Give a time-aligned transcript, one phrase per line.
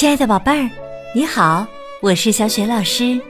[0.00, 0.70] 亲爱的宝贝儿，
[1.14, 1.66] 你好，
[2.00, 3.20] 我是小雪老师，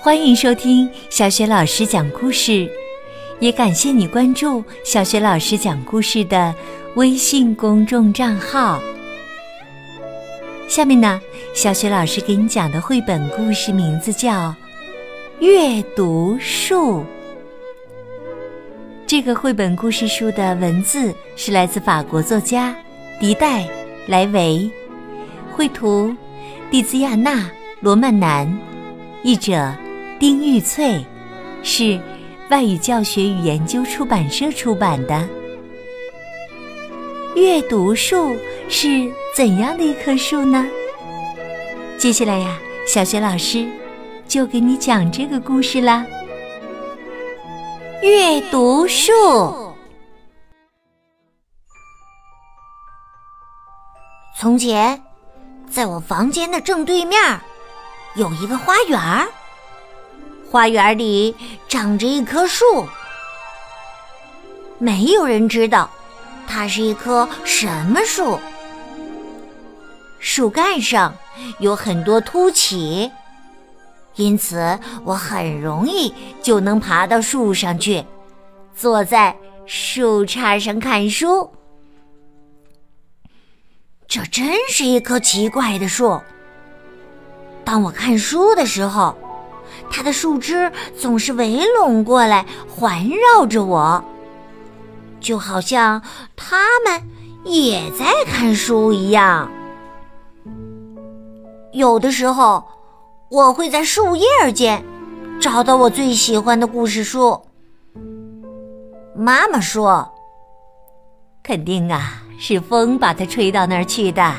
[0.00, 2.66] 欢迎收听小雪老师讲故事，
[3.40, 6.54] 也感谢你关注小雪老师讲故事的
[6.94, 8.80] 微信公众账号。
[10.66, 11.20] 下面呢，
[11.54, 14.30] 小雪老师给你讲的绘本故事名字叫
[15.40, 17.00] 《阅读树》。
[19.06, 22.74] 这个绘本故事书的文字是来自法国作家
[23.20, 23.64] 迪戴·
[24.06, 24.70] 莱维。
[25.58, 26.14] 绘图：
[26.70, 27.32] 蒂兹亚娜·
[27.80, 28.46] 罗曼南，
[29.24, 29.74] 译者：
[30.16, 31.04] 丁玉翠，
[31.64, 32.00] 是
[32.48, 35.28] 外语教学与研究出版社出版的。
[37.34, 38.36] 阅读树
[38.68, 40.64] 是怎样的一棵树呢？
[41.98, 43.66] 接下来呀，小学老师
[44.28, 46.06] 就给你讲这个故事啦。
[48.00, 49.12] 阅读树，
[54.38, 55.07] 从前。
[55.70, 57.40] 在我房间的正对面，
[58.16, 59.28] 有一个花园。
[60.50, 61.36] 花园里
[61.68, 62.64] 长着一棵树，
[64.78, 65.90] 没有人知道
[66.46, 68.40] 它是一棵什么树。
[70.18, 71.14] 树干上
[71.58, 73.10] 有很多凸起，
[74.16, 78.04] 因此我很容易就能爬到树上去，
[78.74, 81.48] 坐在树杈上看书。
[84.08, 86.18] 这真是一棵奇怪的树。
[87.62, 89.14] 当我看书的时候，
[89.90, 94.02] 它的树枝总是围拢过来，环绕着我，
[95.20, 96.00] 就好像
[96.34, 97.02] 它们
[97.44, 99.50] 也在看书一样。
[101.72, 102.64] 有的时候，
[103.28, 104.82] 我会在树叶间
[105.38, 107.38] 找到我最喜欢的故事书。
[109.14, 110.10] 妈妈说
[111.44, 114.32] ：“肯定啊。”是风把它吹到那儿去的，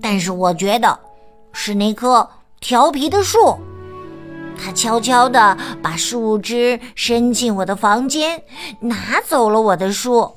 [0.00, 0.96] 但是我觉得
[1.52, 3.58] 是那棵调皮的树，
[4.56, 8.40] 它悄悄地把树枝伸进我的房间，
[8.80, 10.36] 拿走了我的书。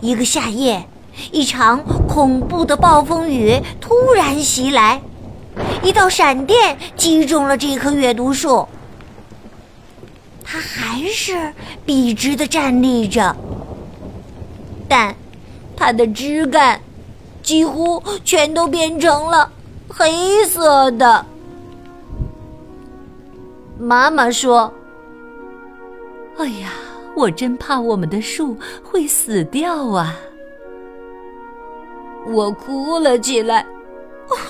[0.00, 0.86] 一个夏夜，
[1.32, 5.02] 一场恐怖的暴风雨突然袭来，
[5.82, 8.66] 一道闪电击中了这棵阅读树。
[10.44, 11.52] 它还是
[11.86, 13.34] 笔直的站立着，
[14.88, 15.16] 但
[15.76, 16.80] 它的枝干
[17.42, 19.50] 几乎全都变成了
[19.88, 21.24] 黑色的。
[23.78, 24.72] 妈妈说
[26.38, 26.70] ：“哎呀，
[27.16, 30.14] 我真怕我们的树会死掉啊！”
[32.28, 33.66] 我哭了起来。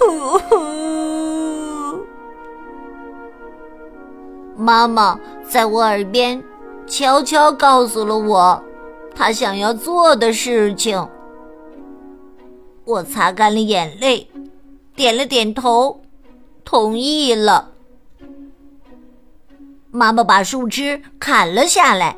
[4.57, 5.19] 妈妈
[5.49, 6.43] 在我耳边
[6.87, 8.63] 悄悄告诉了我
[9.15, 11.09] 他想要做的事情。
[12.85, 14.29] 我擦干了眼泪，
[14.97, 16.01] 点了点头，
[16.65, 17.71] 同意了。
[19.91, 22.17] 妈妈把树枝砍了下来，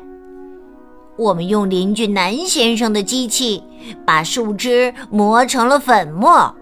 [1.15, 3.63] 我们用邻居南先生的机器
[4.05, 6.53] 把树枝磨成了粉末，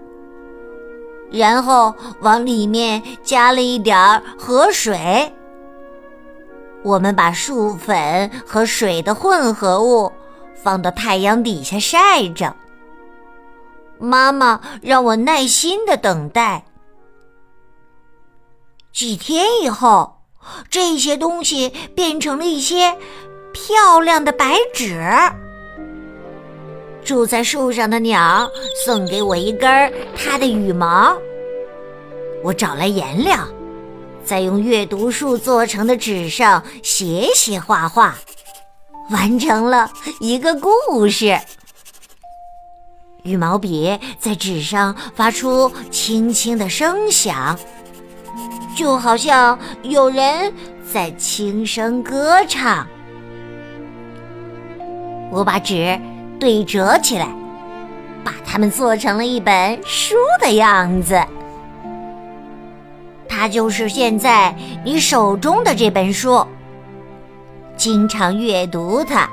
[1.32, 5.32] 然后往里面加了一点河水。
[6.86, 10.12] 我们把树粉和水的混合物
[10.54, 12.56] 放到太阳底下晒着。
[13.98, 16.64] 妈妈让我耐心的等待。
[18.94, 20.22] 几天以后，
[20.70, 22.96] 这些东西变成了一些
[23.52, 25.02] 漂亮的白纸。
[27.04, 28.48] 住在树上的鸟
[28.86, 31.18] 送给我一根它的羽毛。
[32.44, 33.40] 我找来颜料。
[34.26, 38.16] 在用阅读树做成的纸上写写画画，
[39.12, 41.40] 完成了一个故事。
[43.24, 47.58] 羽毛笔在纸上发出轻轻的声响，
[48.76, 50.52] 就好像有人
[50.92, 52.88] 在轻声歌唱。
[55.32, 56.00] 我把纸
[56.40, 57.28] 对折起来，
[58.24, 61.20] 把它们做成了一本书的样子。
[63.36, 64.56] 它就是现在
[64.86, 66.46] 你手中的这本书。
[67.76, 69.30] 经常阅读它，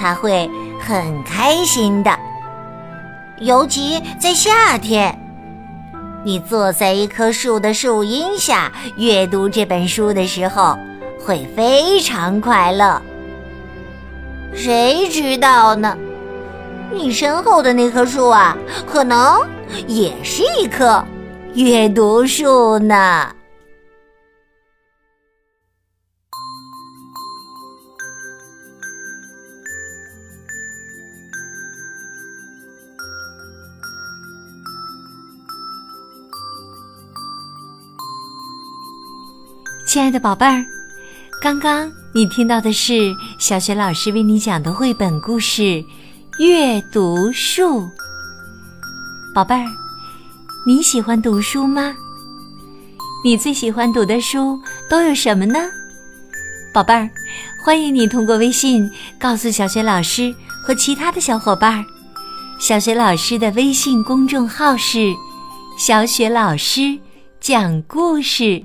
[0.00, 0.50] 它会
[0.80, 2.18] 很开心的。
[3.40, 5.14] 尤其在夏天，
[6.24, 10.78] 你坐在一棵树的树荫下阅读这本书的时候，
[11.22, 13.02] 会非常快乐。
[14.54, 15.94] 谁知道呢？
[16.90, 18.56] 你身后的那棵树啊，
[18.86, 19.46] 可能
[19.86, 21.04] 也是一棵。
[21.56, 23.34] 阅读树呢。
[39.86, 40.62] 亲爱的宝贝儿，
[41.40, 45.62] 刚刚你听到的是小雪老师为你讲的绘本故事
[46.38, 47.80] 《阅读树》。
[49.34, 49.66] 宝贝儿，
[50.68, 51.94] 你喜欢读书吗？
[53.22, 54.60] 你最喜欢读的书
[54.90, 55.60] 都有什么呢？
[56.74, 57.08] 宝贝儿，
[57.64, 60.34] 欢迎你通过微信告诉小雪老师
[60.64, 61.84] 和其他的小伙伴儿。
[62.58, 65.14] 小雪老师的微信公众号是
[65.78, 66.98] “小雪老师
[67.40, 68.60] 讲故事”。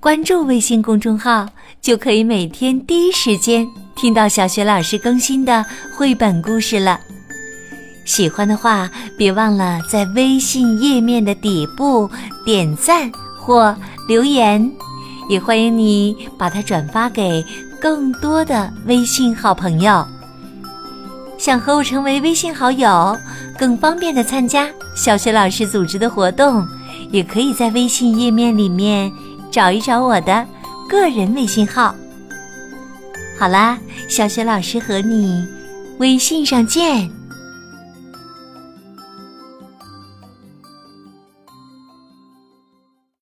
[0.00, 1.46] 关注微信公众号，
[1.82, 5.62] 就可以每天第一时间听到小雪老师更新的
[5.94, 6.98] 绘本故事了。
[8.10, 12.10] 喜欢的话，别忘了在微信页面的底部
[12.44, 13.08] 点赞
[13.38, 13.74] 或
[14.08, 14.68] 留言，
[15.28, 17.46] 也欢迎你把它转发给
[17.80, 20.04] 更多的微信好朋友。
[21.38, 23.16] 想和我成为微信好友，
[23.56, 26.66] 更方便的参加小雪老师组织的活动，
[27.12, 29.10] 也可以在微信页面里面。
[29.52, 30.44] 找一找我的
[30.88, 31.94] 个人微信号。
[33.38, 33.78] 好啦，
[34.08, 35.46] 小雪老师和你
[35.98, 37.19] 微信上见。